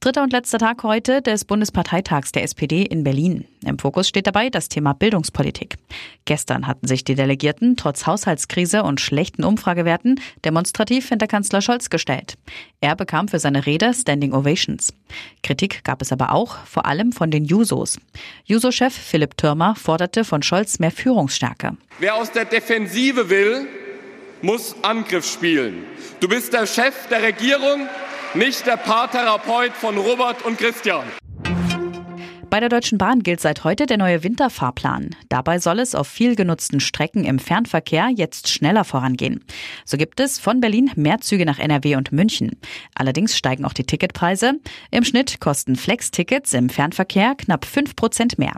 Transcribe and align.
Dritter 0.00 0.22
und 0.22 0.32
letzter 0.32 0.58
Tag 0.58 0.82
heute 0.82 1.22
des 1.22 1.44
Bundesparteitags 1.44 2.30
der 2.30 2.42
SPD 2.42 2.82
in 2.82 3.02
Berlin. 3.02 3.46
Im 3.64 3.78
Fokus 3.78 4.08
steht 4.08 4.26
dabei 4.26 4.50
das 4.50 4.68
Thema 4.68 4.92
Bildungspolitik. 4.92 5.76
Gestern 6.26 6.66
hatten 6.66 6.86
sich 6.86 7.02
die 7.02 7.14
Delegierten 7.14 7.76
trotz 7.76 8.06
Haushaltskrise 8.06 8.82
und 8.82 9.00
schlechten 9.00 9.42
Umfragewerten 9.42 10.20
demonstrativ 10.44 11.08
hinter 11.08 11.26
Kanzler 11.26 11.62
Scholz 11.62 11.88
gestellt. 11.88 12.34
Er 12.80 12.94
bekam 12.94 13.28
für 13.28 13.38
seine 13.38 13.64
Rede 13.64 13.94
Standing 13.94 14.34
Ovations. 14.34 14.92
Kritik 15.42 15.82
gab 15.82 16.02
es 16.02 16.12
aber 16.12 16.32
auch, 16.32 16.58
vor 16.66 16.84
allem 16.86 17.12
von 17.12 17.30
den 17.30 17.44
Jusos. 17.44 17.98
Juso-Chef 18.44 18.94
Philipp 18.94 19.36
Türmer 19.38 19.74
forderte 19.76 20.24
von 20.24 20.42
Scholz 20.42 20.78
mehr 20.78 20.90
Führungsstärke. 20.92 21.76
Wer 21.98 22.16
aus 22.16 22.30
der 22.30 22.44
Defensive 22.44 23.30
will, 23.30 23.66
muss 24.42 24.76
Angriff 24.82 25.26
spielen. 25.26 25.84
Du 26.20 26.28
bist 26.28 26.52
der 26.52 26.66
Chef 26.66 27.08
der 27.08 27.22
Regierung 27.22 27.88
nicht 28.36 28.66
der 28.66 28.76
Paartherapeut 28.76 29.72
von 29.72 29.96
Robert 29.96 30.44
und 30.44 30.58
Christian. 30.58 31.04
Bei 32.50 32.60
der 32.60 32.68
Deutschen 32.68 32.96
Bahn 32.96 33.22
gilt 33.22 33.40
seit 33.40 33.64
heute 33.64 33.86
der 33.86 33.96
neue 33.96 34.22
Winterfahrplan. 34.22 35.16
Dabei 35.28 35.58
soll 35.58 35.80
es 35.80 35.94
auf 35.94 36.06
viel 36.06 36.36
genutzten 36.36 36.80
Strecken 36.80 37.24
im 37.24 37.38
Fernverkehr 37.38 38.08
jetzt 38.14 38.48
schneller 38.48 38.84
vorangehen. 38.84 39.44
So 39.84 39.96
gibt 39.96 40.20
es 40.20 40.38
von 40.38 40.60
Berlin 40.60 40.90
mehr 40.94 41.20
Züge 41.20 41.44
nach 41.44 41.58
NRW 41.58 41.96
und 41.96 42.12
München. 42.12 42.60
Allerdings 42.94 43.36
steigen 43.36 43.64
auch 43.64 43.72
die 43.72 43.84
Ticketpreise. 43.84 44.54
Im 44.90 45.04
Schnitt 45.04 45.40
kosten 45.40 45.74
Flex-Tickets 45.74 46.54
im 46.54 46.68
Fernverkehr 46.68 47.34
knapp 47.34 47.64
5 47.64 47.96
Prozent 47.96 48.38
mehr. 48.38 48.54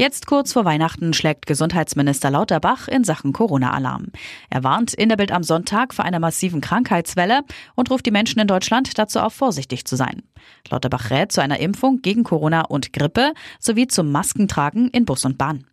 Jetzt 0.00 0.28
kurz 0.28 0.52
vor 0.52 0.64
Weihnachten 0.64 1.12
schlägt 1.12 1.48
Gesundheitsminister 1.48 2.30
Lauterbach 2.30 2.86
in 2.86 3.02
Sachen 3.02 3.32
Corona-Alarm. 3.32 4.12
Er 4.48 4.62
warnt 4.62 4.94
in 4.94 5.08
der 5.08 5.16
Bild 5.16 5.32
am 5.32 5.42
Sonntag 5.42 5.92
vor 5.92 6.04
einer 6.04 6.20
massiven 6.20 6.60
Krankheitswelle 6.60 7.40
und 7.74 7.90
ruft 7.90 8.06
die 8.06 8.12
Menschen 8.12 8.38
in 8.38 8.46
Deutschland 8.46 8.96
dazu 8.96 9.18
auf, 9.18 9.34
vorsichtig 9.34 9.86
zu 9.86 9.96
sein. 9.96 10.22
Lauterbach 10.70 11.10
rät 11.10 11.32
zu 11.32 11.42
einer 11.42 11.58
Impfung 11.58 12.00
gegen 12.00 12.22
Corona 12.22 12.60
und 12.60 12.92
Grippe 12.92 13.32
sowie 13.58 13.88
zum 13.88 14.12
Maskentragen 14.12 14.88
in 14.90 15.04
Bus 15.04 15.24
und 15.24 15.36
Bahn. 15.36 15.64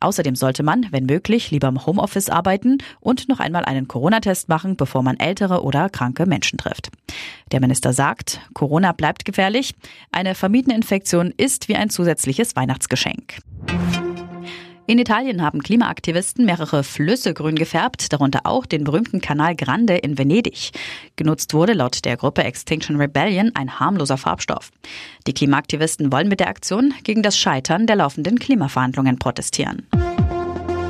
Außerdem 0.00 0.34
sollte 0.34 0.62
man, 0.62 0.86
wenn 0.90 1.04
möglich, 1.04 1.50
lieber 1.50 1.68
im 1.68 1.84
Homeoffice 1.84 2.30
arbeiten 2.30 2.78
und 3.00 3.28
noch 3.28 3.38
einmal 3.38 3.66
einen 3.66 3.86
Corona-Test 3.86 4.48
machen, 4.48 4.76
bevor 4.76 5.02
man 5.02 5.20
ältere 5.20 5.62
oder 5.62 5.90
kranke 5.90 6.24
Menschen 6.24 6.56
trifft. 6.56 6.88
Der 7.52 7.60
Minister 7.60 7.92
sagt, 7.92 8.40
Corona 8.54 8.92
bleibt 8.92 9.26
gefährlich. 9.26 9.74
Eine 10.10 10.34
vermiedene 10.34 10.74
Infektion 10.74 11.34
ist 11.36 11.68
wie 11.68 11.76
ein 11.76 11.90
zusätzliches 11.90 12.56
Weihnachtsgeschenk. 12.56 13.42
In 14.86 14.98
Italien 14.98 15.40
haben 15.40 15.62
Klimaaktivisten 15.62 16.44
mehrere 16.44 16.84
Flüsse 16.84 17.32
grün 17.32 17.54
gefärbt, 17.54 18.12
darunter 18.12 18.40
auch 18.44 18.66
den 18.66 18.84
berühmten 18.84 19.22
Kanal 19.22 19.56
Grande 19.56 19.96
in 19.96 20.18
Venedig. 20.18 20.72
Genutzt 21.16 21.54
wurde 21.54 21.72
laut 21.72 22.04
der 22.04 22.18
Gruppe 22.18 22.44
Extinction 22.44 22.96
Rebellion 22.96 23.52
ein 23.54 23.80
harmloser 23.80 24.18
Farbstoff. 24.18 24.70
Die 25.26 25.32
Klimaaktivisten 25.32 26.12
wollen 26.12 26.28
mit 26.28 26.40
der 26.40 26.48
Aktion 26.48 26.92
gegen 27.02 27.22
das 27.22 27.38
Scheitern 27.38 27.86
der 27.86 27.96
laufenden 27.96 28.38
Klimaverhandlungen 28.38 29.18
protestieren. 29.18 29.86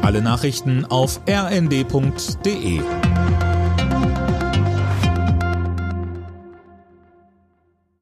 Alle 0.03 0.20
Nachrichten 0.20 0.84
auf 0.87 1.20
rnd.de 1.28 2.81